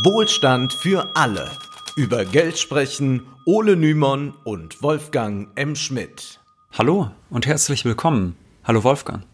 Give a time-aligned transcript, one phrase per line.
[0.00, 1.50] Wohlstand für alle.
[1.96, 5.76] Über Geld sprechen Ole Nymon und Wolfgang M.
[5.76, 6.40] Schmidt.
[6.72, 8.34] Hallo und herzlich willkommen.
[8.64, 9.24] Hallo Wolfgang.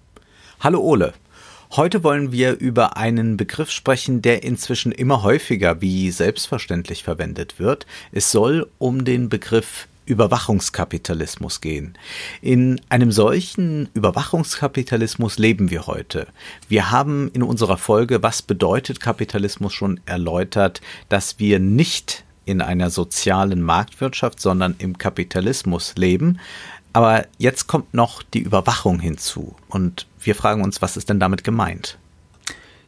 [0.59, 1.13] Hallo Ole.
[1.77, 7.87] Heute wollen wir über einen Begriff sprechen, der inzwischen immer häufiger wie selbstverständlich verwendet wird.
[8.11, 11.97] Es soll um den Begriff Überwachungskapitalismus gehen.
[12.41, 16.27] In einem solchen Überwachungskapitalismus leben wir heute.
[16.69, 22.89] Wir haben in unserer Folge Was bedeutet Kapitalismus schon erläutert, dass wir nicht in einer
[22.91, 26.41] sozialen Marktwirtschaft, sondern im Kapitalismus leben.
[26.95, 29.55] Aber jetzt kommt noch die Überwachung hinzu.
[29.69, 31.99] Und wir fragen uns, was ist denn damit gemeint?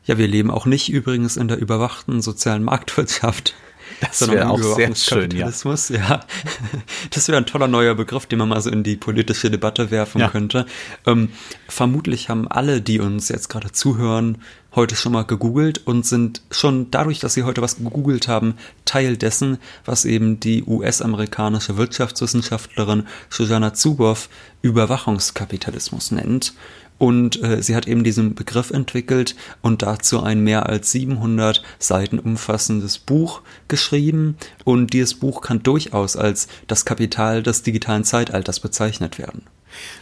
[0.06, 3.54] Ja, wir leben auch nicht übrigens in der überwachten sozialen Marktwirtschaft.
[4.00, 5.50] Das wäre auch sehr schön, ja.
[5.90, 6.20] ja.
[7.10, 10.20] Das wäre ein toller neuer Begriff, den man mal so in die politische Debatte werfen
[10.20, 10.28] ja.
[10.28, 10.66] könnte.
[11.06, 11.30] Ähm,
[11.68, 14.38] vermutlich haben alle, die uns jetzt gerade zuhören,
[14.74, 19.16] heute schon mal gegoogelt und sind schon dadurch, dass sie heute was gegoogelt haben, Teil
[19.16, 24.28] dessen, was eben die US-amerikanische Wirtschaftswissenschaftlerin Shoshana Zuboff
[24.62, 26.54] Überwachungskapitalismus nennt.
[27.00, 32.18] Und äh, sie hat eben diesen Begriff entwickelt und dazu ein mehr als 700 Seiten
[32.18, 34.36] umfassendes Buch geschrieben.
[34.64, 39.44] Und dieses Buch kann durchaus als das Kapital des digitalen Zeitalters bezeichnet werden.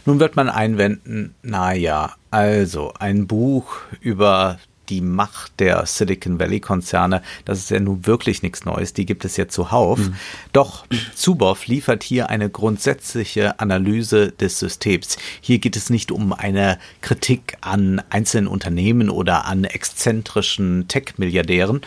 [0.05, 4.59] Nun wird man einwenden, na ja, also ein Buch über
[4.89, 9.25] die Macht der Silicon Valley Konzerne, das ist ja nun wirklich nichts Neues, die gibt
[9.25, 9.99] es ja zuhauf.
[9.99, 10.15] Mhm.
[10.53, 15.17] Doch Zuboff liefert hier eine grundsätzliche Analyse des Systems.
[15.41, 21.81] Hier geht es nicht um eine Kritik an einzelnen Unternehmen oder an exzentrischen Tech-Milliardären.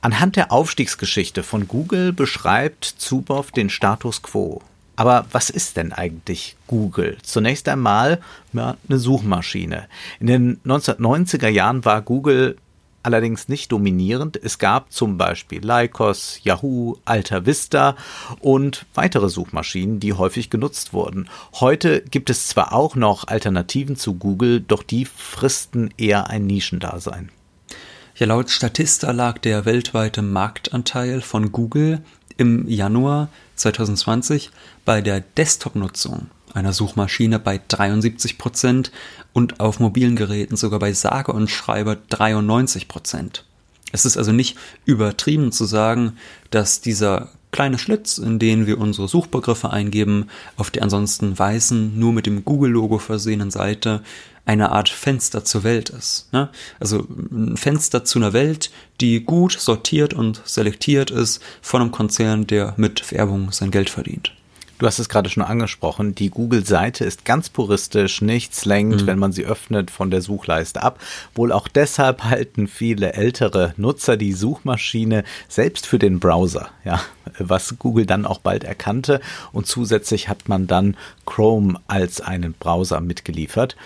[0.00, 4.62] Anhand der Aufstiegsgeschichte von Google beschreibt Zuboff den Status quo.
[4.96, 7.18] Aber was ist denn eigentlich Google?
[7.22, 8.20] Zunächst einmal
[8.52, 9.88] ja, eine Suchmaschine.
[10.20, 12.56] In den 1990er Jahren war Google
[13.06, 14.36] allerdings nicht dominierend.
[14.42, 17.94] Es gab zum Beispiel Lycos, Yahoo, Alta Vista
[18.40, 21.28] und weitere Suchmaschinen, die häufig genutzt wurden.
[21.54, 27.30] Heute gibt es zwar auch noch Alternativen zu Google, doch die fristen eher ein Nischendasein.
[28.16, 32.02] Ja, laut Statista lag der weltweite Marktanteil von Google
[32.36, 34.50] im Januar 2020
[34.84, 36.26] bei der Desktop-Nutzung
[36.56, 38.90] einer Suchmaschine bei 73 Prozent
[39.32, 43.44] und auf mobilen Geräten sogar bei sage und schreibe 93 Prozent.
[43.92, 46.16] Es ist also nicht übertrieben zu sagen,
[46.50, 50.28] dass dieser kleine Schlitz, in den wir unsere Suchbegriffe eingeben,
[50.58, 54.02] auf der ansonsten weißen, nur mit dem Google-Logo versehenen Seite
[54.44, 56.28] eine Art Fenster zur Welt ist.
[56.34, 56.50] Ne?
[56.78, 62.46] Also ein Fenster zu einer Welt, die gut sortiert und selektiert ist von einem Konzern,
[62.46, 64.34] der mit Werbung sein Geld verdient.
[64.78, 69.06] Du hast es gerade schon angesprochen, die Google-Seite ist ganz puristisch, nichts lenkt, mhm.
[69.06, 71.00] wenn man sie öffnet, von der Suchleiste ab.
[71.34, 77.00] Wohl auch deshalb halten viele ältere Nutzer die Suchmaschine selbst für den Browser, ja,
[77.38, 79.20] was Google dann auch bald erkannte.
[79.52, 83.76] Und zusätzlich hat man dann Chrome als einen Browser mitgeliefert.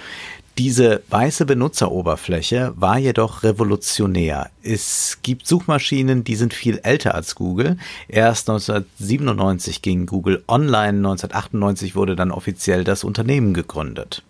[0.60, 4.50] Diese weiße Benutzeroberfläche war jedoch revolutionär.
[4.62, 7.78] Es gibt Suchmaschinen, die sind viel älter als Google.
[8.08, 14.22] Erst 1997 ging Google online, 1998 wurde dann offiziell das Unternehmen gegründet.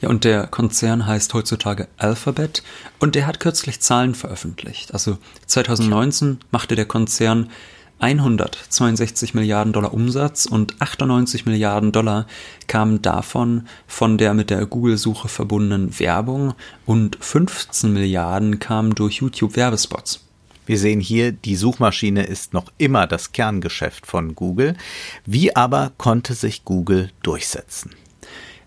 [0.00, 2.62] Ja, und der Konzern heißt heutzutage Alphabet
[3.00, 4.94] und der hat kürzlich Zahlen veröffentlicht.
[4.94, 7.50] Also 2019 machte der Konzern
[8.02, 12.26] 162 Milliarden Dollar Umsatz und 98 Milliarden Dollar
[12.66, 16.54] kamen davon von der mit der Google-Suche verbundenen Werbung
[16.84, 20.24] und 15 Milliarden kamen durch YouTube-Werbespots.
[20.66, 24.74] Wir sehen hier, die Suchmaschine ist noch immer das Kerngeschäft von Google.
[25.24, 27.92] Wie aber konnte sich Google durchsetzen?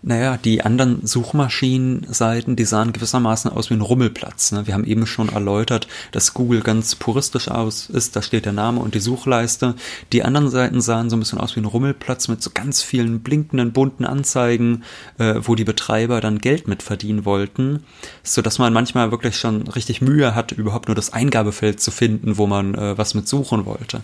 [0.08, 4.52] Naja, die anderen Suchmaschinenseiten, die sahen gewissermaßen aus wie ein Rummelplatz.
[4.52, 4.64] Ne?
[4.64, 8.14] Wir haben eben schon erläutert, dass Google ganz puristisch aus ist.
[8.14, 9.74] Da steht der Name und die Suchleiste.
[10.12, 13.18] Die anderen Seiten sahen so ein bisschen aus wie ein Rummelplatz mit so ganz vielen
[13.18, 14.84] blinkenden, bunten Anzeigen,
[15.18, 17.82] äh, wo die Betreiber dann Geld mit verdienen wollten.
[18.22, 22.38] So dass man manchmal wirklich schon richtig Mühe hat, überhaupt nur das Eingabefeld zu finden,
[22.38, 24.02] wo man äh, was mit suchen wollte.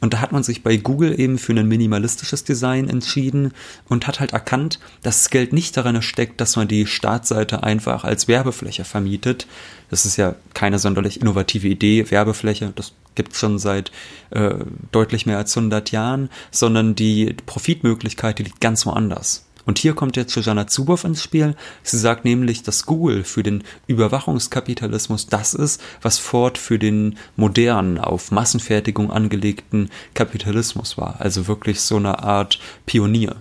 [0.00, 3.52] Und da hat man sich bei Google eben für ein minimalistisches Design entschieden
[3.88, 8.04] und hat halt erkannt, dass Geld Geld nicht darin steckt, dass man die Startseite einfach
[8.04, 9.46] als Werbefläche vermietet.
[9.90, 13.92] Das ist ja keine sonderlich innovative Idee, Werbefläche, das gibt es schon seit
[14.30, 14.54] äh,
[14.90, 19.44] deutlich mehr als 100 Jahren, sondern die Profitmöglichkeit, die liegt ganz woanders.
[19.66, 21.54] Und hier kommt jetzt Shoshana Zuboff ins Spiel.
[21.82, 27.98] Sie sagt nämlich, dass Google für den Überwachungskapitalismus das ist, was Ford für den modernen,
[27.98, 31.20] auf Massenfertigung angelegten Kapitalismus war.
[31.20, 33.36] Also wirklich so eine Art Pionier.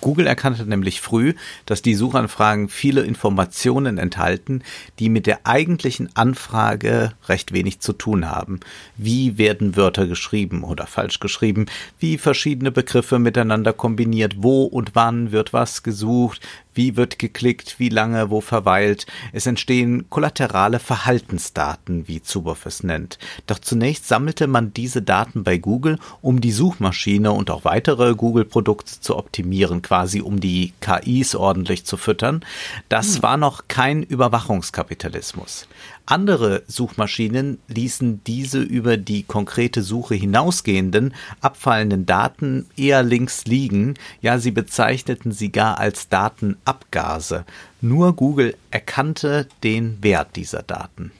[0.00, 1.34] Google erkannte nämlich früh,
[1.66, 4.62] dass die Suchanfragen viele Informationen enthalten,
[4.98, 8.60] die mit der eigentlichen Anfrage recht wenig zu tun haben.
[8.96, 11.66] Wie werden Wörter geschrieben oder falsch geschrieben?
[11.98, 14.36] Wie verschiedene Begriffe miteinander kombiniert?
[14.38, 16.40] Wo und wann wird was gesucht?
[16.74, 17.78] Wie wird geklickt?
[17.78, 18.30] Wie lange?
[18.30, 19.06] Wo verweilt?
[19.32, 23.18] Es entstehen kollaterale Verhaltensdaten, wie Zuboff es nennt.
[23.46, 29.00] Doch zunächst sammelte man diese Daten bei Google, um die Suchmaschine und auch weitere Google-Produkte
[29.00, 32.44] zu optimieren, quasi um die KIs ordentlich zu füttern.
[32.88, 33.22] Das hm.
[33.22, 35.66] war noch kein Überwachungskapitalismus.
[36.10, 44.40] Andere Suchmaschinen ließen diese über die konkrete Suche hinausgehenden, abfallenden Daten eher links liegen, ja
[44.40, 47.44] sie bezeichneten sie gar als Datenabgase.
[47.80, 51.12] Nur Google erkannte den Wert dieser Daten.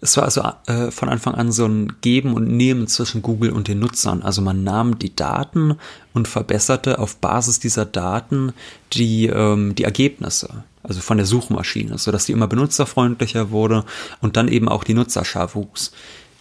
[0.00, 3.66] Es war also äh, von Anfang an so ein Geben und Nehmen zwischen Google und
[3.66, 4.22] den Nutzern.
[4.22, 5.78] Also man nahm die Daten
[6.14, 8.52] und verbesserte auf Basis dieser Daten
[8.92, 13.84] die, ähm, die Ergebnisse also von der Suchmaschine, sodass die immer benutzerfreundlicher wurde
[14.20, 15.92] und dann eben auch die Nutzerschar wuchs.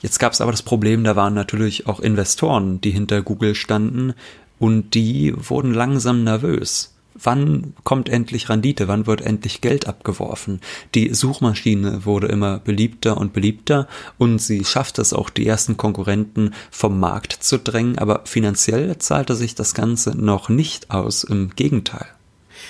[0.02, 4.14] Jetzt gab es aber das Problem, da waren natürlich auch Investoren, die hinter Google standen
[4.60, 6.92] und die wurden langsam nervös.
[7.18, 8.90] Wann kommt endlich Rendite?
[8.90, 10.60] Wann wird endlich Geld abgeworfen?
[10.96, 13.88] Die Suchmaschine wurde immer beliebter und beliebter
[14.18, 19.36] und sie schaffte es auch, die ersten Konkurrenten vom Markt zu drängen, aber finanziell zahlte
[19.36, 22.15] sich das Ganze noch nicht aus, im Gegenteil.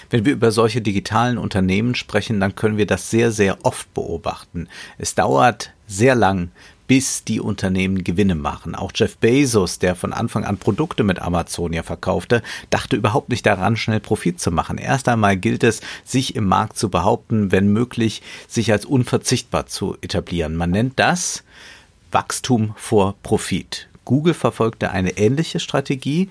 [0.09, 4.67] Wenn wir über solche digitalen Unternehmen sprechen, dann können wir das sehr, sehr oft beobachten.
[4.97, 6.51] Es dauert sehr lang,
[6.87, 8.75] bis die Unternehmen Gewinne machen.
[8.75, 13.45] Auch Jeff Bezos, der von Anfang an Produkte mit Amazon ja verkaufte, dachte überhaupt nicht
[13.45, 14.77] daran, schnell Profit zu machen.
[14.77, 19.97] Erst einmal gilt es, sich im Markt zu behaupten, wenn möglich, sich als unverzichtbar zu
[20.01, 20.55] etablieren.
[20.55, 21.43] Man nennt das
[22.11, 23.87] Wachstum vor Profit.
[24.05, 26.29] Google verfolgte eine ähnliche Strategie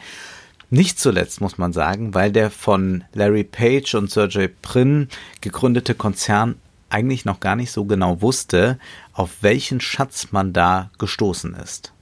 [0.74, 5.08] nicht zuletzt muss man sagen, weil der von Larry Page und Sergey Brin
[5.40, 6.56] gegründete Konzern
[6.90, 8.78] eigentlich noch gar nicht so genau wusste,
[9.12, 11.92] auf welchen Schatz man da gestoßen ist.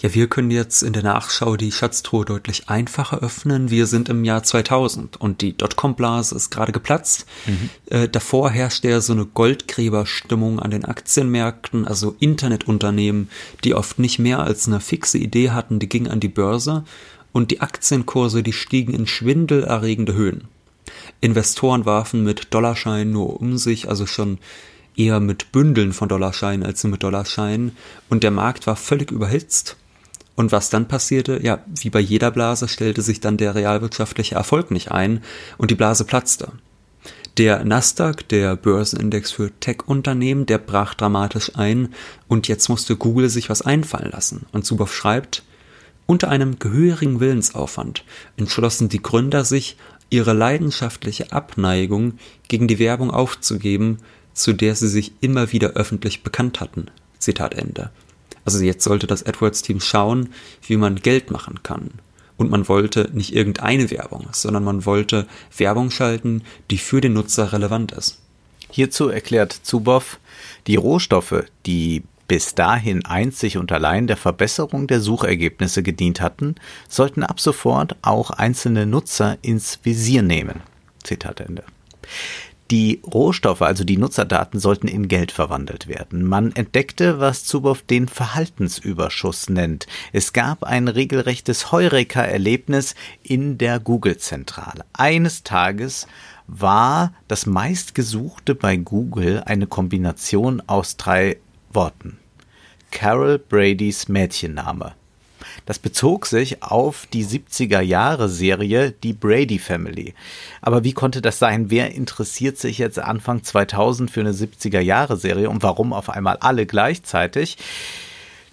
[0.00, 3.68] Ja, wir können jetzt in der Nachschau die Schatztruhe deutlich einfacher öffnen.
[3.68, 7.26] Wir sind im Jahr 2000 und die Dotcom-Blase ist gerade geplatzt.
[7.46, 7.70] Mhm.
[7.86, 13.28] Äh, davor herrschte ja so eine Goldgräberstimmung an den Aktienmärkten, also Internetunternehmen,
[13.64, 16.84] die oft nicht mehr als eine fixe Idee hatten, die gingen an die Börse
[17.32, 20.48] und die Aktienkurse, die stiegen in schwindelerregende Höhen.
[21.20, 24.38] Investoren warfen mit Dollarscheinen nur um sich, also schon
[24.96, 27.76] eher mit Bündeln von Dollarscheinen als mit Dollarscheinen,
[28.08, 29.76] und der Markt war völlig überhitzt.
[30.34, 34.70] Und was dann passierte, ja, wie bei jeder Blase stellte sich dann der realwirtschaftliche Erfolg
[34.70, 35.22] nicht ein
[35.56, 36.52] und die Blase platzte.
[37.38, 41.94] Der Nasdaq, der Börsenindex für Tech-Unternehmen, der brach dramatisch ein
[42.28, 44.46] und jetzt musste Google sich was einfallen lassen.
[44.52, 45.42] Und Zuboff schreibt,
[46.08, 48.02] unter einem gehörigen Willensaufwand
[48.38, 49.76] entschlossen die Gründer sich,
[50.08, 52.14] ihre leidenschaftliche Abneigung
[52.48, 53.98] gegen die Werbung aufzugeben,
[54.32, 56.86] zu der sie sich immer wieder öffentlich bekannt hatten.
[57.18, 57.90] Zitat Ende.
[58.46, 60.30] Also jetzt sollte das AdWords-Team schauen,
[60.66, 61.90] wie man Geld machen kann.
[62.38, 65.26] Und man wollte nicht irgendeine Werbung, sondern man wollte
[65.58, 68.18] Werbung schalten, die für den Nutzer relevant ist.
[68.70, 70.18] Hierzu erklärt Zuboff,
[70.66, 76.54] die Rohstoffe, die bis dahin einzig und allein der Verbesserung der Suchergebnisse gedient hatten,
[76.88, 80.60] sollten ab sofort auch einzelne Nutzer ins Visier nehmen.
[81.02, 81.64] Zitat Ende.
[82.70, 86.22] Die Rohstoffe, also die Nutzerdaten, sollten in Geld verwandelt werden.
[86.22, 89.86] Man entdeckte, was Zuboff den Verhaltensüberschuss nennt.
[90.12, 94.84] Es gab ein regelrechtes Heureka-Erlebnis in der Google-Zentrale.
[94.92, 96.06] Eines Tages
[96.46, 101.38] war das meistgesuchte bei Google eine Kombination aus drei
[101.78, 102.18] Worten.
[102.90, 104.94] Carol Bradys Mädchenname.
[105.64, 110.14] Das bezog sich auf die 70er Jahre Serie Die Brady Family.
[110.60, 111.70] Aber wie konnte das sein?
[111.70, 116.38] Wer interessiert sich jetzt Anfang 2000 für eine 70er Jahre Serie und warum auf einmal
[116.38, 117.58] alle gleichzeitig?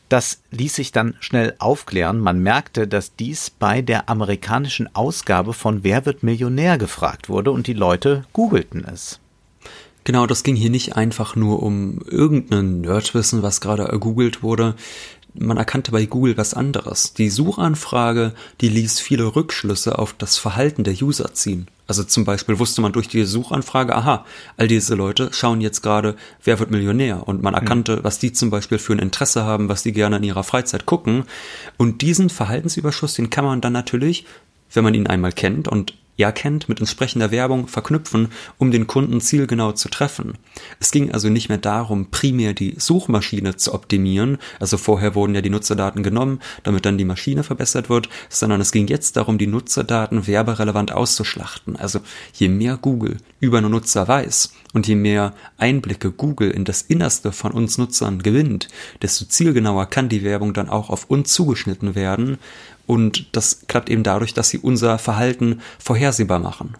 [0.07, 2.19] Das ließ sich dann schnell aufklären.
[2.19, 7.65] Man merkte, dass dies bei der amerikanischen Ausgabe von Wer wird Millionär gefragt wurde und
[7.65, 9.19] die Leute googelten es.
[10.05, 14.75] Genau, das ging hier nicht einfach nur um irgendein Nerdwissen, was gerade ergoogelt wurde.
[15.33, 17.13] Man erkannte bei Google was anderes.
[17.13, 21.67] Die Suchanfrage, die ließ viele Rückschlüsse auf das Verhalten der User ziehen.
[21.87, 24.25] Also zum Beispiel wusste man durch die Suchanfrage, aha,
[24.57, 27.27] all diese Leute schauen jetzt gerade, wer wird Millionär?
[27.27, 30.23] Und man erkannte, was die zum Beispiel für ein Interesse haben, was die gerne in
[30.23, 31.23] ihrer Freizeit gucken.
[31.77, 34.25] Und diesen Verhaltensüberschuss, den kann man dann natürlich,
[34.71, 39.73] wenn man ihn einmal kennt und erkennt, mit entsprechender Werbung verknüpfen, um den Kunden zielgenau
[39.73, 40.37] zu treffen.
[40.79, 45.41] Es ging also nicht mehr darum, primär die Suchmaschine zu optimieren, also vorher wurden ja
[45.41, 49.47] die Nutzerdaten genommen, damit dann die Maschine verbessert wird, sondern es ging jetzt darum, die
[49.47, 51.75] Nutzerdaten werberelevant auszuschlachten.
[51.75, 51.99] Also
[52.33, 57.31] je mehr Google über einen Nutzer weiß und je mehr Einblicke Google in das Innerste
[57.31, 58.69] von uns Nutzern gewinnt,
[59.01, 62.37] desto zielgenauer kann die Werbung dann auch auf uns zugeschnitten werden
[62.87, 66.75] und das klappt eben dadurch, dass sie unser Verhalten vorhersehbar machen.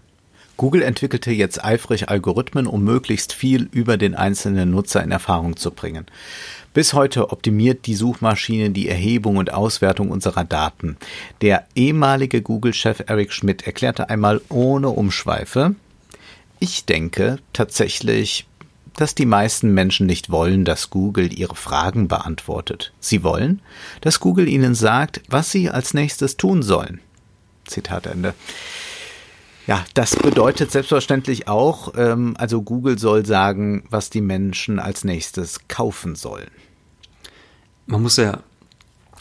[0.57, 5.71] Google entwickelte jetzt eifrig Algorithmen, um möglichst viel über den einzelnen Nutzer in Erfahrung zu
[5.71, 6.05] bringen.
[6.74, 10.97] Bis heute optimiert die Suchmaschine die Erhebung und Auswertung unserer Daten.
[11.41, 15.75] Der ehemalige Google-Chef Eric Schmidt erklärte einmal ohne Umschweife,
[16.59, 18.45] ich denke tatsächlich,
[18.97, 22.93] dass die meisten Menschen nicht wollen, dass Google ihre Fragen beantwortet.
[22.99, 23.61] Sie wollen,
[24.01, 27.01] dass Google ihnen sagt, was sie als nächstes tun sollen.
[27.65, 28.33] Zitat Ende.
[29.67, 35.67] Ja, das bedeutet selbstverständlich auch, ähm, also Google soll sagen, was die Menschen als nächstes
[35.67, 36.51] kaufen sollen.
[37.87, 38.39] Man muss ja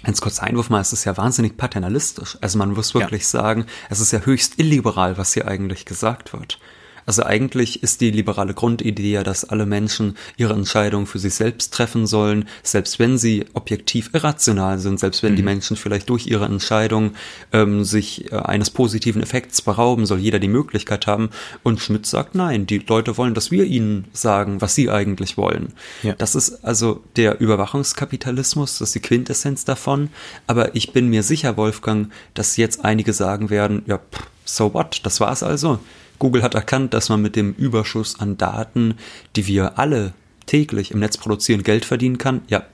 [0.04, 2.36] Ganz kurz Einwurf mal, es ist ja wahnsinnig paternalistisch.
[2.42, 3.28] Also man muss wirklich ja.
[3.28, 6.58] sagen, es ist ja höchst illiberal, was hier eigentlich gesagt wird.
[7.06, 11.72] Also eigentlich ist die liberale Grundidee ja, dass alle Menschen ihre Entscheidungen für sich selbst
[11.74, 15.36] treffen sollen, selbst wenn sie objektiv irrational sind, selbst wenn mhm.
[15.36, 17.12] die Menschen vielleicht durch ihre Entscheidung
[17.52, 21.30] ähm, sich äh, eines positiven Effekts berauben, soll jeder die Möglichkeit haben.
[21.62, 25.72] Und Schmidt sagt, nein, die Leute wollen, dass wir ihnen sagen, was sie eigentlich wollen.
[26.02, 26.14] Ja.
[26.14, 30.10] Das ist also der Überwachungskapitalismus, das ist die Quintessenz davon.
[30.46, 34.00] Aber ich bin mir sicher, Wolfgang, dass jetzt einige sagen werden, ja,
[34.44, 35.78] so what, das war's also.
[36.18, 38.94] Google hat erkannt, dass man mit dem Überschuss an Daten,
[39.36, 40.14] die wir alle
[40.46, 42.42] täglich im Netz produzieren, Geld verdienen kann.
[42.48, 42.64] Ja,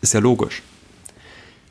[0.00, 0.62] ist ja logisch.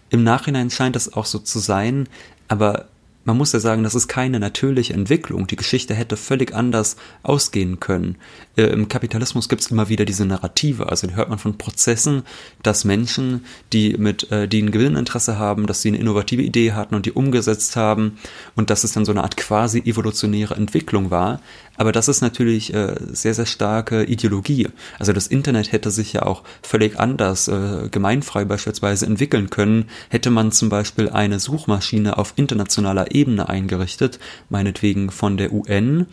[0.09, 2.07] Im Nachhinein scheint das auch so zu sein,
[2.47, 2.87] aber
[3.25, 5.47] man muss ja sagen, das ist keine natürliche Entwicklung.
[5.47, 8.17] Die Geschichte hätte völlig anders ausgehen können.
[8.57, 10.89] Äh, Im Kapitalismus gibt es immer wieder diese Narrative.
[10.89, 12.23] Also hört man von Prozessen,
[12.63, 16.95] dass Menschen, die mit, äh, die ein Gewinninteresse haben, dass sie eine innovative Idee hatten
[16.95, 18.17] und die umgesetzt haben
[18.55, 21.39] und dass es dann so eine Art quasi evolutionäre Entwicklung war.
[21.75, 24.67] Aber das ist natürlich äh, sehr, sehr starke Ideologie.
[24.99, 27.49] Also das Internet hätte sich ja auch völlig anders,
[27.91, 35.11] gemeinfrei beispielsweise entwickeln können, hätte man zum Beispiel eine Suchmaschine auf internationaler Ebene eingerichtet, meinetwegen
[35.11, 36.07] von der UN,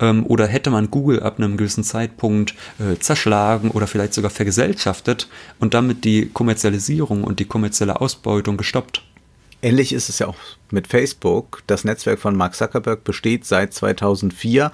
[0.00, 5.28] ähm, oder hätte man Google ab einem gewissen Zeitpunkt äh, zerschlagen oder vielleicht sogar vergesellschaftet
[5.58, 9.02] und damit die Kommerzialisierung und die kommerzielle Ausbeutung gestoppt.
[9.62, 10.36] Ähnlich ist es ja auch
[10.70, 11.62] mit Facebook.
[11.66, 14.70] Das Netzwerk von Mark Zuckerberg besteht seit 2004.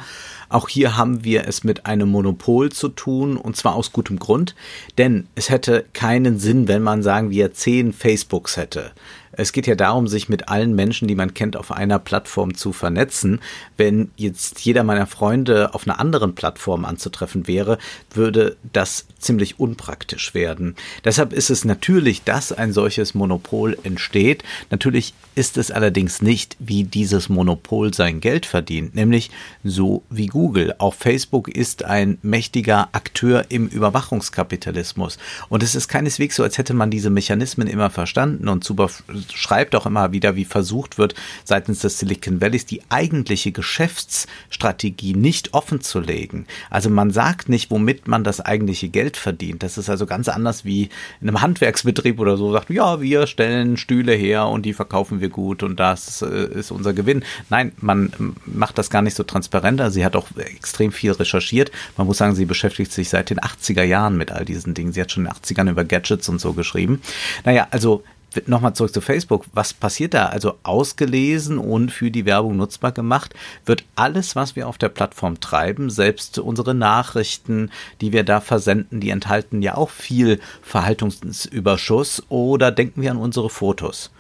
[0.49, 4.57] Auch hier haben wir es mit einem Monopol zu tun und zwar aus gutem Grund,
[4.99, 8.91] denn es hätte keinen Sinn, wenn man sagen wir zehn Facebooks hätte.
[9.33, 12.73] Es geht ja darum, sich mit allen Menschen, die man kennt, auf einer Plattform zu
[12.73, 13.41] vernetzen.
[13.77, 17.79] Wenn jetzt jeder meiner Freunde auf einer anderen Plattform anzutreffen wäre,
[18.13, 20.77] würde das ziemlich unpraktisch werden.
[21.05, 24.45] Deshalb ist es natürlich, dass ein solches Monopol entsteht.
[24.71, 29.31] Natürlich ist es allerdings nicht, wie dieses Monopol sein Geld verdient, nämlich
[29.65, 30.75] so wie Google.
[30.79, 35.19] Auch Facebook ist ein mächtiger Akteur im Überwachungskapitalismus.
[35.49, 38.91] Und es ist keineswegs so, als hätte man diese Mechanismen immer verstanden und super
[39.35, 41.15] schreibt auch immer wieder, wie versucht wird,
[41.45, 46.47] seitens des Silicon Valleys die eigentliche Geschäftsstrategie nicht offen zu legen.
[46.71, 49.63] Also man sagt nicht, womit man das eigentliche Geld verdient.
[49.63, 53.77] Das ist also ganz anders wie in einem Handwerksbetrieb oder so, sagt, ja, wir stellen
[53.77, 57.25] Stühle her und die verkaufen wir gut und das äh, ist unser Gewinn.
[57.51, 58.13] Nein, man
[58.47, 59.81] macht das gar nicht so transparent.
[59.81, 61.71] Also sie hat auch extrem viel recherchiert.
[61.97, 64.93] Man muss sagen, sie beschäftigt sich seit den 80er Jahren mit all diesen Dingen.
[64.93, 67.01] Sie hat schon in den 80ern über Gadgets und so geschrieben.
[67.45, 68.03] Naja, also
[68.47, 69.45] nochmal zurück zu Facebook.
[69.53, 70.27] Was passiert da?
[70.27, 73.35] Also ausgelesen und für die Werbung nutzbar gemacht
[73.65, 77.71] wird alles, was wir auf der Plattform treiben, selbst unsere Nachrichten,
[78.01, 83.51] die wir da versenden, die enthalten ja auch viel Verhaltensüberschuss oder denken wir an unsere
[83.51, 84.11] Fotos.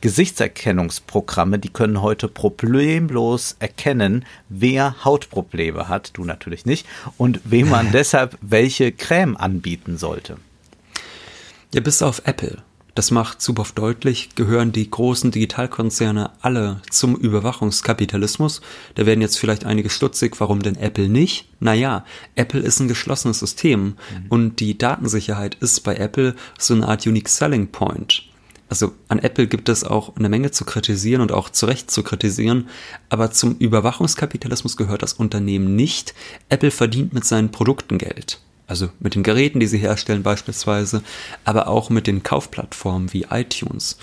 [0.00, 7.90] Gesichtserkennungsprogramme, die können heute problemlos erkennen, wer Hautprobleme hat, du natürlich nicht, und wem man
[7.92, 10.36] deshalb welche Creme anbieten sollte.
[11.74, 12.62] Ja, bis auf Apple
[12.98, 18.60] das macht super deutlich, gehören die großen Digitalkonzerne alle zum Überwachungskapitalismus.
[18.96, 21.48] Da werden jetzt vielleicht einige stutzig, warum denn Apple nicht?
[21.60, 23.94] Naja, Apple ist ein geschlossenes System mhm.
[24.30, 28.24] und die Datensicherheit ist bei Apple so eine Art Unique Selling Point.
[28.68, 32.02] Also an Apple gibt es auch eine Menge zu kritisieren und auch zu Recht zu
[32.02, 32.68] kritisieren,
[33.10, 36.14] aber zum Überwachungskapitalismus gehört das Unternehmen nicht.
[36.48, 41.02] Apple verdient mit seinen Produkten Geld also mit den Geräten, die sie herstellen beispielsweise,
[41.44, 43.98] aber auch mit den Kaufplattformen wie iTunes.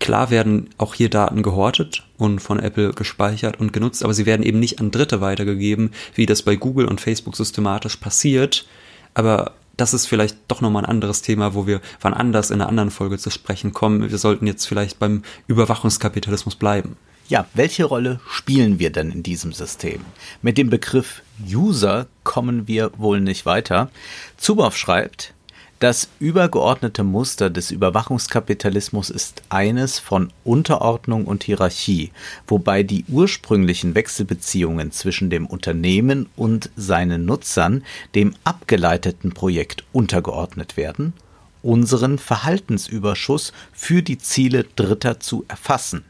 [0.00, 4.44] Klar werden auch hier Daten gehortet und von Apple gespeichert und genutzt, aber sie werden
[4.44, 8.66] eben nicht an Dritte weitergegeben, wie das bei Google und Facebook systematisch passiert.
[9.14, 12.68] Aber das ist vielleicht doch nochmal ein anderes Thema, wo wir wann anders in einer
[12.68, 14.08] anderen Folge zu sprechen kommen.
[14.08, 16.96] Wir sollten jetzt vielleicht beim Überwachungskapitalismus bleiben.
[17.28, 20.00] Ja, welche Rolle spielen wir denn in diesem System?
[20.40, 23.90] Mit dem Begriff User kommen wir wohl nicht weiter.
[24.38, 25.34] Zuboff schreibt,
[25.78, 32.12] das übergeordnete Muster des Überwachungskapitalismus ist eines von Unterordnung und Hierarchie,
[32.46, 41.12] wobei die ursprünglichen Wechselbeziehungen zwischen dem Unternehmen und seinen Nutzern dem abgeleiteten Projekt untergeordnet werden,
[41.60, 46.04] unseren Verhaltensüberschuss für die Ziele Dritter zu erfassen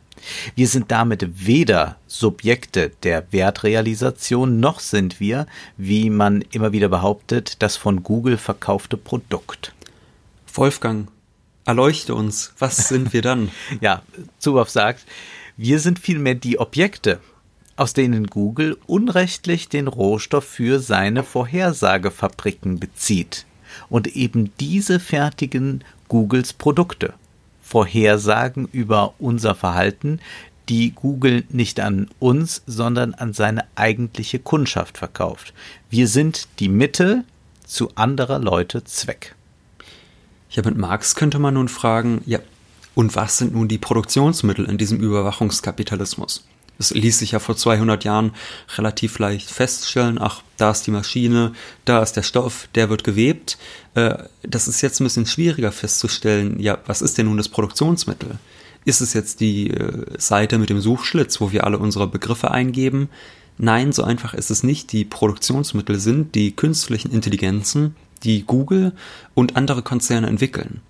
[0.55, 5.47] wir sind damit weder Subjekte der Wertrealisation, noch sind wir,
[5.77, 9.73] wie man immer wieder behauptet, das von Google verkaufte Produkt.
[10.55, 11.09] Wolfgang,
[11.65, 13.51] erleuchte uns, was sind wir dann?
[13.81, 14.03] ja,
[14.39, 15.05] Zuboff sagt,
[15.57, 17.21] wir sind vielmehr die Objekte,
[17.77, 23.47] aus denen Google unrechtlich den Rohstoff für seine Vorhersagefabriken bezieht.
[23.89, 27.15] Und eben diese fertigen Googles Produkte.
[27.69, 30.21] Vorhersagen über unser Verhalten,
[30.71, 35.53] die Google nicht an uns, sondern an seine eigentliche Kundschaft verkauft.
[35.91, 37.25] Wir sind die Mittel
[37.67, 39.35] zu anderer Leute Zweck.
[40.51, 42.39] Ja, mit Marx könnte man nun fragen, ja,
[42.95, 46.47] und was sind nun die Produktionsmittel in diesem Überwachungskapitalismus?
[46.78, 48.32] Es ließ sich ja vor 200 Jahren
[48.76, 51.52] relativ leicht feststellen, ach, da ist die Maschine,
[51.85, 53.58] da ist der Stoff, der wird gewebt.
[53.94, 58.38] Äh, das ist jetzt ein bisschen schwieriger festzustellen, ja, was ist denn nun das Produktionsmittel?
[58.85, 63.08] Ist es jetzt die äh, Seite mit dem Suchschlitz, wo wir alle unsere Begriffe eingeben?
[63.58, 64.92] Nein, so einfach ist es nicht.
[64.92, 68.92] Die Produktionsmittel sind die künstlichen Intelligenzen, die Google
[69.35, 70.80] und andere Konzerne entwickeln.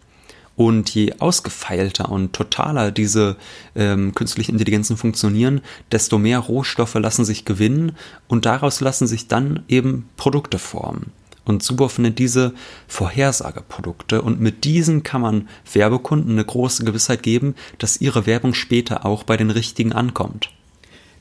[0.58, 3.36] Und je ausgefeilter und totaler diese
[3.76, 5.60] ähm, künstlichen Intelligenzen funktionieren,
[5.92, 7.92] desto mehr Rohstoffe lassen sich gewinnen
[8.26, 11.12] und daraus lassen sich dann eben Produkte formen.
[11.44, 12.54] Und Zuboff nennt diese
[12.88, 19.06] Vorhersageprodukte und mit diesen kann man Werbekunden eine große Gewissheit geben, dass ihre Werbung später
[19.06, 20.50] auch bei den richtigen ankommt.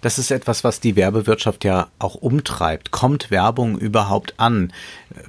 [0.02, 2.92] Das ist etwas, was die Werbewirtschaft ja auch umtreibt.
[2.92, 4.72] Kommt Werbung überhaupt an?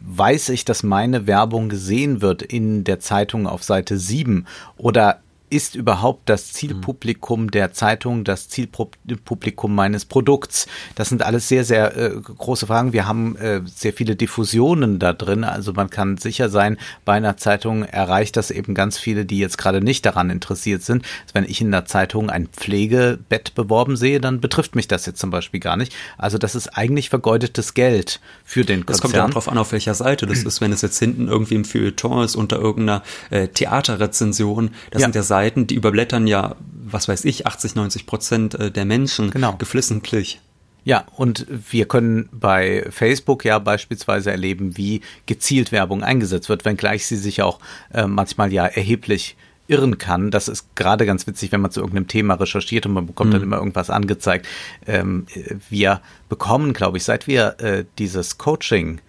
[0.01, 4.47] Weiß ich, dass meine Werbung gesehen wird in der Zeitung auf Seite 7?
[4.77, 10.66] Oder ist überhaupt das Zielpublikum der Zeitung das Zielpublikum meines Produkts?
[10.94, 12.92] Das sind alles sehr, sehr äh, große Fragen.
[12.92, 15.44] Wir haben äh, sehr viele Diffusionen da drin.
[15.44, 19.59] Also man kann sicher sein, bei einer Zeitung erreicht das eben ganz viele, die jetzt
[19.59, 21.05] gerade nicht daran interessiert sind.
[21.23, 25.18] Also wenn ich in der Zeitung ein Pflegebett beworben sehe, dann betrifft mich das jetzt
[25.18, 25.94] zum Beispiel gar nicht.
[26.16, 28.94] Also das ist eigentlich vergeudetes Geld für den Konzern.
[28.94, 30.61] Es kommt ja darauf an, auf welcher Seite das ist.
[30.61, 35.07] Wenn es jetzt hinten irgendwie im Feuilleton ist, unter irgendeiner äh, Theaterrezension, das ja.
[35.07, 38.85] sind ja Seiten, Seiten, die überblättern ja, was weiß ich, 80, 90 Prozent äh, der
[38.85, 39.55] Menschen genau.
[39.57, 40.40] geflissentlich.
[40.83, 47.07] Ja, und wir können bei Facebook ja beispielsweise erleben, wie gezielt Werbung eingesetzt wird, wenngleich
[47.07, 47.61] sie sich auch
[47.92, 49.37] äh, manchmal ja erheblich
[49.68, 50.33] irren kann.
[50.33, 53.35] Das ist gerade ganz witzig, wenn man zu irgendeinem Thema recherchiert und man bekommt mhm.
[53.35, 54.48] dann immer irgendwas angezeigt.
[54.87, 55.27] Ähm,
[55.68, 59.01] wir bekommen, glaube ich, seit wir äh, dieses Coaching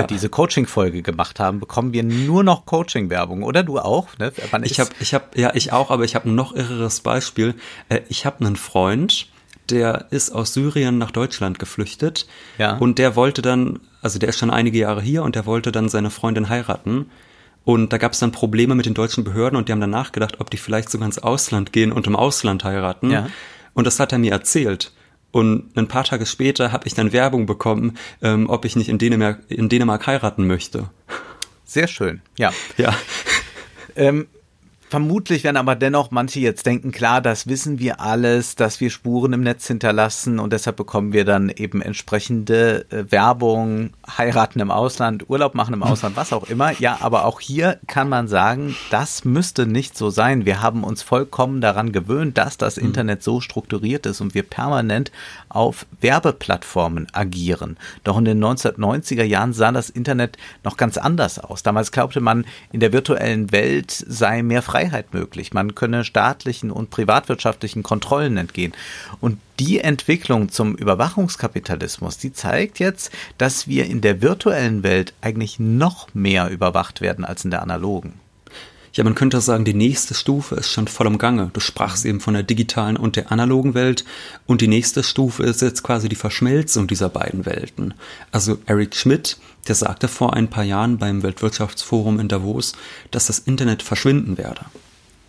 [0.00, 0.06] ja.
[0.06, 4.08] diese Coaching-Folge gemacht haben, bekommen wir nur noch Coaching-Werbung, oder du auch?
[4.18, 4.32] Ne?
[4.62, 7.54] ich habe, ich habe, ja, ich auch, aber ich habe ein noch irreres Beispiel.
[7.88, 9.28] Äh, ich habe einen Freund,
[9.70, 12.26] der ist aus Syrien nach Deutschland geflüchtet
[12.58, 12.76] ja.
[12.76, 15.88] und der wollte dann, also der ist schon einige Jahre hier und der wollte dann
[15.88, 17.06] seine Freundin heiraten.
[17.64, 20.40] Und da gab es dann Probleme mit den deutschen Behörden und die haben dann nachgedacht,
[20.40, 23.10] ob die vielleicht sogar ins Ausland gehen und im Ausland heiraten.
[23.10, 23.28] Ja.
[23.74, 24.92] Und das hat er mir erzählt.
[25.32, 28.98] Und ein paar Tage später habe ich dann Werbung bekommen, ähm, ob ich nicht in
[28.98, 30.90] Dänemark, in Dänemark heiraten möchte.
[31.64, 32.52] Sehr schön, ja.
[32.76, 32.94] Ja.
[33.96, 34.26] Ähm,
[34.92, 39.32] Vermutlich werden aber dennoch manche jetzt denken, klar, das wissen wir alles, dass wir Spuren
[39.32, 45.30] im Netz hinterlassen und deshalb bekommen wir dann eben entsprechende äh, Werbung, heiraten im Ausland,
[45.30, 46.78] Urlaub machen im Ausland, was auch immer.
[46.78, 50.44] Ja, aber auch hier kann man sagen, das müsste nicht so sein.
[50.44, 52.88] Wir haben uns vollkommen daran gewöhnt, dass das mhm.
[52.88, 55.10] Internet so strukturiert ist und wir permanent
[55.48, 57.78] auf Werbeplattformen agieren.
[58.04, 61.62] Doch in den 1990er Jahren sah das Internet noch ganz anders aus.
[61.62, 65.52] Damals glaubte man, in der virtuellen Welt sei mehr Freiheit Freiheit möglich.
[65.52, 68.72] Man könne staatlichen und privatwirtschaftlichen Kontrollen entgehen.
[69.20, 75.60] Und die Entwicklung zum Überwachungskapitalismus, die zeigt jetzt, dass wir in der virtuellen Welt eigentlich
[75.60, 78.14] noch mehr überwacht werden als in der analogen.
[78.94, 81.50] Ja, man könnte sagen, die nächste Stufe ist schon voll im Gange.
[81.54, 84.04] Du sprachst eben von der digitalen und der analogen Welt
[84.46, 87.94] und die nächste Stufe ist jetzt quasi die Verschmelzung dieser beiden Welten.
[88.32, 92.74] Also Eric Schmidt, der sagte vor ein paar Jahren beim Weltwirtschaftsforum in Davos,
[93.10, 94.66] dass das Internet verschwinden werde.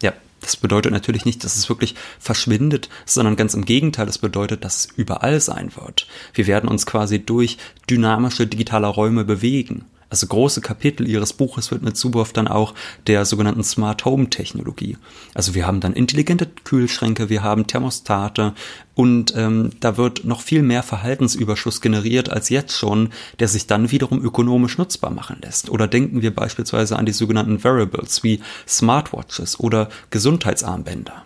[0.02, 0.12] Ja,
[0.44, 4.80] Das bedeutet natürlich nicht, dass es wirklich verschwindet, sondern ganz im Gegenteil, das bedeutet, dass
[4.80, 6.06] es überall sein wird.
[6.34, 7.58] Wir werden uns quasi durch
[7.90, 9.86] dynamische digitale Räume bewegen.
[10.14, 12.76] Also große Kapitel ihres Buches widmet Zuboff dann auch
[13.08, 14.96] der sogenannten Smart Home Technologie.
[15.34, 18.54] Also wir haben dann intelligente Kühlschränke, wir haben Thermostate
[18.94, 23.90] und ähm, da wird noch viel mehr Verhaltensüberschuss generiert als jetzt schon, der sich dann
[23.90, 25.72] wiederum ökonomisch nutzbar machen lässt.
[25.72, 31.26] Oder denken wir beispielsweise an die sogenannten Variables wie Smartwatches oder Gesundheitsarmbänder.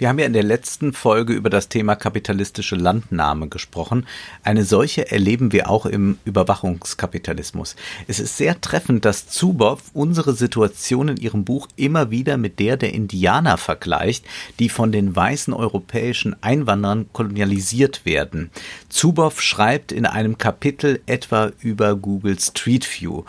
[0.00, 4.06] Wir haben ja in der letzten Folge über das Thema kapitalistische Landnahme gesprochen.
[4.42, 7.76] Eine solche erleben wir auch im Überwachungskapitalismus.
[8.08, 12.78] Es ist sehr treffend, dass Zuboff unsere Situation in ihrem Buch immer wieder mit der
[12.78, 14.24] der Indianer vergleicht,
[14.58, 18.50] die von den weißen europäischen Einwanderern kolonialisiert werden.
[18.88, 23.24] Zuboff schreibt in einem Kapitel etwa über Google Street View.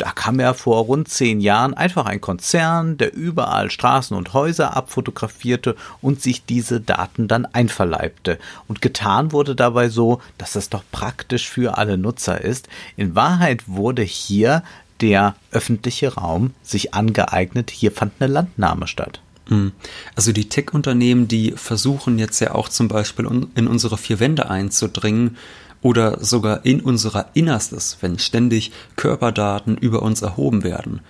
[0.00, 4.74] Da kam ja vor rund zehn Jahren einfach ein Konzern, der überall Straßen und Häuser
[4.74, 8.38] abfotografierte und sich diese Daten dann einverleibte.
[8.66, 12.70] Und getan wurde dabei so, dass das doch praktisch für alle Nutzer ist.
[12.96, 14.62] In Wahrheit wurde hier
[15.02, 17.70] der öffentliche Raum sich angeeignet.
[17.70, 19.20] Hier fand eine Landnahme statt.
[19.48, 19.72] Hm.
[20.16, 25.36] Also die Tech-Unternehmen, die versuchen jetzt ja auch zum Beispiel in unsere vier Wände einzudringen
[25.82, 31.00] oder sogar in unserer Innerstes, wenn ständig Körperdaten über uns erhoben werden.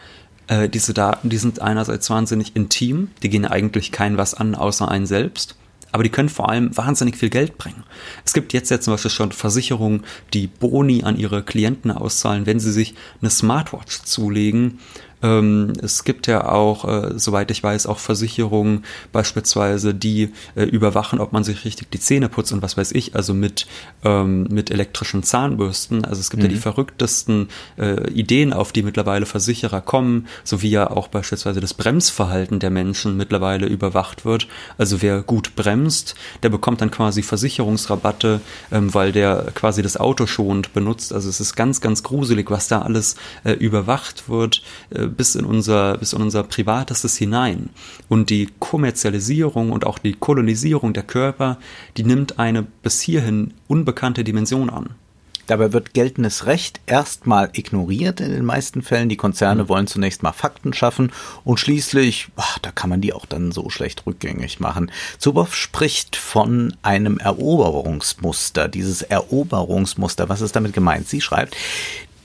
[0.46, 4.88] Äh, diese Daten, die sind einerseits wahnsinnig intim, die gehen eigentlich kein was an außer
[4.88, 5.56] einen selbst,
[5.92, 7.82] aber die können vor allem wahnsinnig viel Geld bringen.
[8.24, 12.60] Es gibt jetzt ja zum Beispiel schon Versicherungen, die Boni an ihre Klienten auszahlen, wenn
[12.60, 14.78] sie sich eine Smartwatch zulegen
[15.22, 21.20] ähm, es gibt ja auch, äh, soweit ich weiß, auch Versicherungen beispielsweise, die äh, überwachen,
[21.20, 23.66] ob man sich richtig die Zähne putzt und was weiß ich, also mit,
[24.04, 26.04] ähm, mit elektrischen Zahnbürsten.
[26.04, 26.46] Also es gibt mhm.
[26.46, 26.62] ja die mhm.
[26.62, 32.58] verrücktesten äh, Ideen, auf die mittlerweile Versicherer kommen, so wie ja auch beispielsweise das Bremsverhalten
[32.58, 34.48] der Menschen mittlerweile überwacht wird.
[34.78, 38.40] Also wer gut bremst, der bekommt dann quasi Versicherungsrabatte,
[38.72, 41.12] ähm, weil der quasi das Auto schonend benutzt.
[41.12, 45.44] Also es ist ganz, ganz gruselig, was da alles äh, überwacht wird äh, bis in
[45.44, 47.70] unser, bis in unser Privatestes hinein.
[48.08, 51.58] Und die Kommerzialisierung und auch die Kolonisierung der Körper,
[51.96, 54.90] die nimmt eine bis hierhin unbekannte Dimension an.
[55.50, 59.08] Dabei wird geltendes Recht erstmal ignoriert in den meisten Fällen.
[59.08, 59.68] Die Konzerne mhm.
[59.68, 61.10] wollen zunächst mal Fakten schaffen
[61.42, 64.92] und schließlich, ach, da kann man die auch dann so schlecht rückgängig machen.
[65.18, 68.68] Zuboff spricht von einem Eroberungsmuster.
[68.68, 71.08] Dieses Eroberungsmuster, was ist damit gemeint?
[71.08, 71.56] Sie schreibt,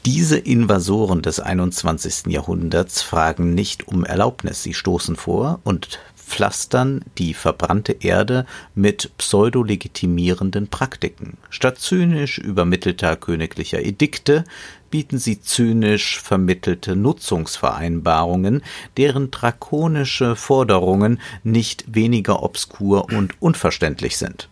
[0.05, 2.27] diese Invasoren des 21.
[2.27, 4.61] Jahrhunderts fragen nicht um Erlaubnis.
[4.61, 11.37] Sie stoßen vor und pflastern die verbrannte Erde mit pseudo-legitimierenden Praktiken.
[11.49, 14.43] Statt zynisch übermittelter königlicher Edikte
[14.91, 18.61] bieten sie zynisch vermittelte Nutzungsvereinbarungen,
[18.97, 24.49] deren drakonische Forderungen nicht weniger obskur und unverständlich sind.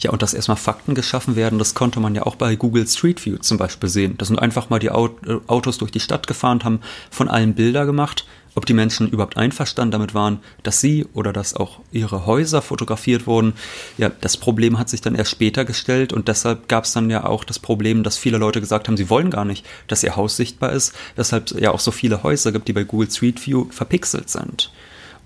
[0.00, 3.24] Ja, und dass erstmal Fakten geschaffen werden, das konnte man ja auch bei Google Street
[3.24, 4.14] View zum Beispiel sehen.
[4.18, 6.80] Da sind einfach mal die äh, Autos durch die Stadt gefahren, haben
[7.10, 8.26] von allen Bilder gemacht.
[8.54, 13.26] Ob die Menschen überhaupt einverstanden damit waren, dass sie oder dass auch ihre Häuser fotografiert
[13.26, 13.52] wurden,
[13.98, 17.24] ja, das Problem hat sich dann erst später gestellt und deshalb gab es dann ja
[17.24, 20.38] auch das Problem, dass viele Leute gesagt haben, sie wollen gar nicht, dass ihr Haus
[20.38, 23.66] sichtbar ist, weshalb es ja auch so viele Häuser gibt, die bei Google Street View
[23.68, 24.70] verpixelt sind.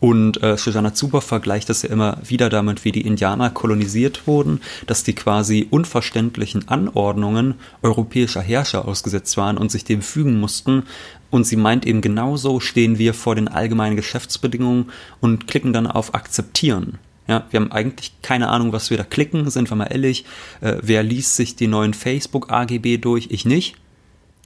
[0.00, 4.60] Und äh, Shoshana Zuboff vergleicht das ja immer wieder damit, wie die Indianer kolonisiert wurden,
[4.86, 10.84] dass die quasi unverständlichen Anordnungen europäischer Herrscher ausgesetzt waren und sich dem fügen mussten.
[11.30, 16.14] Und sie meint eben genauso stehen wir vor den allgemeinen Geschäftsbedingungen und klicken dann auf
[16.14, 16.98] Akzeptieren.
[17.28, 20.24] Ja, wir haben eigentlich keine Ahnung, was wir da klicken, sind wir mal ehrlich.
[20.60, 23.28] Äh, wer liest sich die neuen Facebook-AGB durch?
[23.30, 23.76] Ich nicht.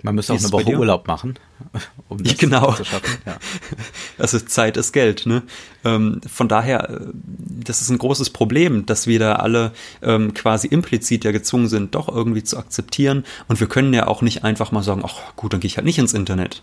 [0.02, 1.38] Man müsste auch eine Woche Urlaub machen,
[2.08, 2.72] um das genau.
[2.72, 3.18] zu schaffen.
[3.26, 3.38] Ja.
[4.18, 5.26] Also Zeit ist Geld.
[5.26, 5.42] Ne?
[5.84, 10.68] Ähm, von daher, äh, das ist ein großes Problem, dass wir da alle ähm, quasi
[10.68, 13.24] implizit ja gezwungen sind, doch irgendwie zu akzeptieren.
[13.48, 15.86] Und wir können ja auch nicht einfach mal sagen, ach gut, dann gehe ich halt
[15.86, 16.62] nicht ins Internet.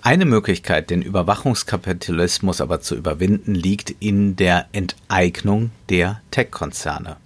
[0.00, 7.16] Eine Möglichkeit, den Überwachungskapitalismus aber zu überwinden, liegt in der Enteignung der Tech-Konzerne.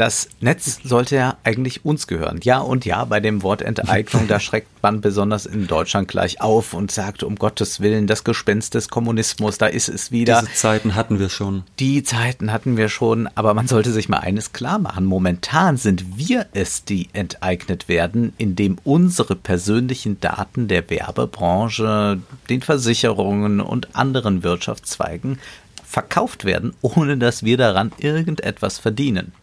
[0.00, 2.40] Das Netz sollte ja eigentlich uns gehören.
[2.42, 6.72] Ja und ja, bei dem Wort Enteignung, da schreckt man besonders in Deutschland gleich auf
[6.72, 10.40] und sagt, um Gottes Willen, das Gespenst des Kommunismus, da ist es wieder.
[10.40, 11.64] Diese Zeiten hatten wir schon.
[11.78, 15.04] Die Zeiten hatten wir schon, aber man sollte sich mal eines klar machen.
[15.04, 23.60] Momentan sind wir es, die enteignet werden, indem unsere persönlichen Daten der Werbebranche, den Versicherungen
[23.60, 25.38] und anderen Wirtschaftszweigen
[25.84, 29.34] verkauft werden, ohne dass wir daran irgendetwas verdienen.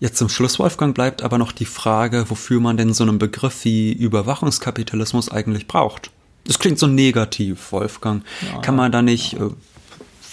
[0.00, 3.64] Jetzt zum Schluss, Wolfgang, bleibt aber noch die Frage, wofür man denn so einen Begriff
[3.64, 6.10] wie Überwachungskapitalismus eigentlich braucht.
[6.44, 8.24] Das klingt so negativ, Wolfgang.
[8.52, 9.50] Ja, Kann man da nicht äh,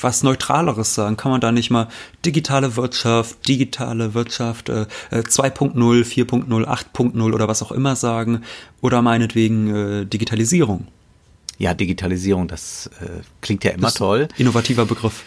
[0.02, 1.18] was Neutraleres sagen?
[1.18, 1.88] Kann man da nicht mal
[2.26, 8.44] digitale Wirtschaft, digitale Wirtschaft äh, 2.0, 4.0, 8.0 oder was auch immer sagen?
[8.82, 10.88] Oder meinetwegen äh, Digitalisierung?
[11.58, 14.28] Ja, Digitalisierung, das äh, klingt ja immer Das toll.
[14.38, 15.24] Innovativer Begriff.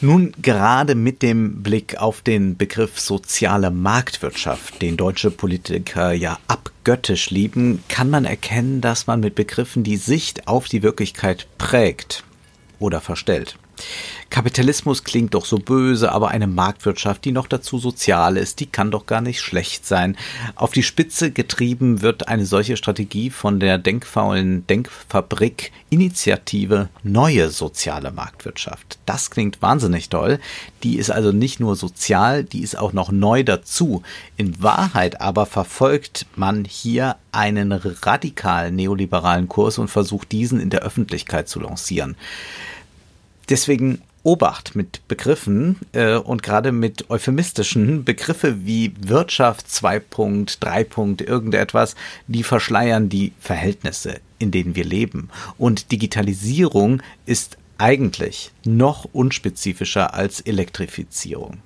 [0.00, 7.30] Nun, gerade mit dem Blick auf den Begriff soziale Marktwirtschaft, den deutsche Politiker ja abgöttisch
[7.30, 12.24] lieben, kann man erkennen, dass man mit Begriffen die Sicht auf die Wirklichkeit prägt
[12.78, 13.56] oder verstellt.
[14.30, 18.90] Kapitalismus klingt doch so böse, aber eine Marktwirtschaft, die noch dazu sozial ist, die kann
[18.90, 20.16] doch gar nicht schlecht sein.
[20.56, 28.10] Auf die Spitze getrieben wird eine solche Strategie von der denkfaulen Denkfabrik Initiative Neue Soziale
[28.10, 28.98] Marktwirtschaft.
[29.06, 30.40] Das klingt wahnsinnig toll.
[30.82, 34.02] Die ist also nicht nur sozial, die ist auch noch neu dazu.
[34.36, 40.80] In Wahrheit aber verfolgt man hier einen radikal neoliberalen Kurs und versucht diesen in der
[40.80, 42.16] Öffentlichkeit zu lancieren
[43.50, 50.00] deswegen Obacht mit Begriffen äh, und gerade mit euphemistischen Begriffe wie Wirtschaft 2.
[50.60, 50.86] 3.
[51.26, 51.94] irgendetwas,
[52.26, 55.28] die verschleiern die Verhältnisse, in denen wir leben.
[55.58, 61.58] Und Digitalisierung ist eigentlich noch unspezifischer als Elektrifizierung.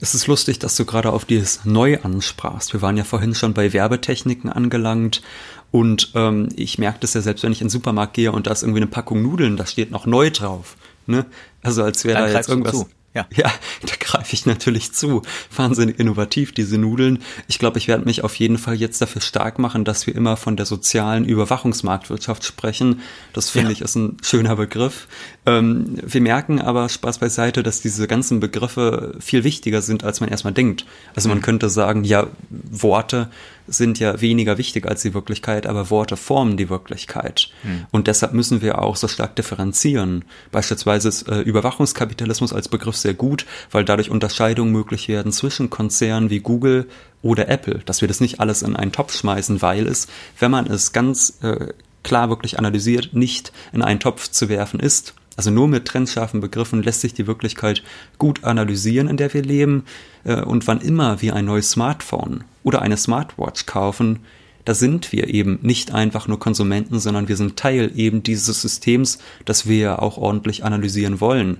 [0.00, 2.72] Es ist lustig, dass du gerade auf dieses Neu ansprachst.
[2.72, 5.22] Wir waren ja vorhin schon bei Werbetechniken angelangt
[5.70, 8.50] und ähm, ich merke das ja selbst, wenn ich in den Supermarkt gehe und da
[8.50, 10.76] ist irgendwie eine Packung Nudeln, da steht noch neu drauf.
[11.06, 11.26] Ne?
[11.62, 12.72] Also als wäre da jetzt irgendwas.
[12.72, 12.88] Zu.
[13.14, 13.26] Ja.
[13.36, 15.20] ja, da greife ich natürlich zu.
[15.54, 17.18] Wahnsinnig innovativ, diese Nudeln.
[17.46, 20.38] Ich glaube, ich werde mich auf jeden Fall jetzt dafür stark machen, dass wir immer
[20.38, 23.00] von der sozialen Überwachungsmarktwirtschaft sprechen.
[23.34, 23.72] Das finde Ja.
[23.72, 25.08] ich ist ein schöner Begriff.
[25.44, 30.30] Ähm, wir merken aber, Spaß beiseite, dass diese ganzen Begriffe viel wichtiger sind, als man
[30.30, 30.86] erstmal denkt.
[31.14, 33.28] Also man könnte sagen, ja, Worte
[33.66, 37.50] sind ja weniger wichtig als die Wirklichkeit, aber Worte formen die Wirklichkeit.
[37.90, 40.24] Und deshalb müssen wir auch so stark differenzieren.
[40.50, 46.30] Beispielsweise ist äh, Überwachungskapitalismus als Begriff sehr gut, weil dadurch Unterscheidungen möglich werden zwischen Konzernen
[46.30, 46.88] wie Google
[47.22, 50.66] oder Apple, dass wir das nicht alles in einen Topf schmeißen, weil es, wenn man
[50.66, 51.68] es ganz äh,
[52.02, 55.14] klar wirklich analysiert, nicht in einen Topf zu werfen ist.
[55.36, 57.82] Also nur mit trennscharfen Begriffen lässt sich die Wirklichkeit
[58.18, 59.84] gut analysieren, in der wir leben.
[60.24, 64.20] Äh, Und wann immer wir ein neues Smartphone oder eine Smartwatch kaufen,
[64.64, 69.18] da sind wir eben nicht einfach nur Konsumenten, sondern wir sind Teil eben dieses Systems,
[69.44, 71.58] das wir auch ordentlich analysieren wollen.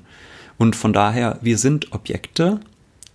[0.57, 2.61] Und von daher, wir sind Objekte,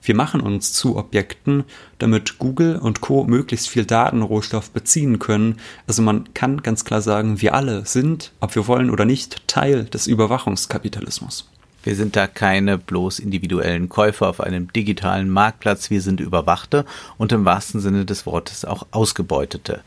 [0.07, 1.65] wir machen uns zu Objekten,
[1.97, 3.25] damit Google und Co.
[3.25, 5.57] möglichst viel Datenrohstoff beziehen können.
[5.85, 9.85] Also man kann ganz klar sagen, wir alle sind, ob wir wollen oder nicht, Teil
[9.85, 11.49] des Überwachungskapitalismus.
[11.83, 16.85] Wir sind da keine bloß individuellen Käufer auf einem digitalen Marktplatz, wir sind Überwachte
[17.17, 19.81] und im wahrsten Sinne des Wortes auch Ausgebeutete.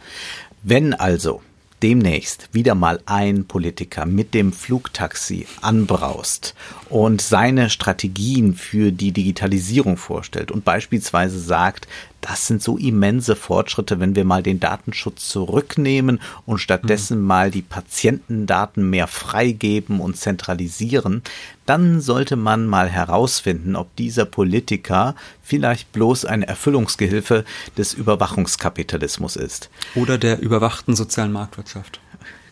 [0.62, 1.42] Wenn also
[1.82, 6.54] demnächst wieder mal ein Politiker mit dem Flugtaxi anbraust
[6.88, 11.88] und seine Strategien für die Digitalisierung vorstellt und beispielsweise sagt,
[12.20, 17.62] das sind so immense Fortschritte, wenn wir mal den Datenschutz zurücknehmen und stattdessen mal die
[17.62, 21.22] Patientendaten mehr freigeben und zentralisieren,
[21.66, 27.44] dann sollte man mal herausfinden, ob dieser Politiker vielleicht bloß eine Erfüllungsgehilfe
[27.76, 29.70] des Überwachungskapitalismus ist.
[29.94, 32.00] Oder der überwachten sozialen Marktwirtschaft.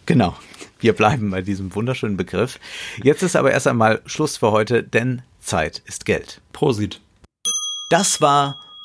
[0.07, 0.37] Genau.
[0.81, 2.61] Wir bleiben bei diesem wunderschönen Begriff.
[3.03, 6.41] Jetzt ist aber erst einmal Schluss für heute, denn Zeit ist Geld.
[6.53, 7.01] Prosit.
[7.91, 8.61] Das war